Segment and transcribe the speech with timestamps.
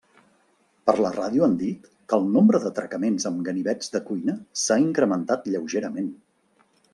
[0.89, 5.47] Per la ràdio han dit que el nombre d'atracaments amb ganivets de cuina s'ha incrementat
[5.53, 6.11] lleugerament.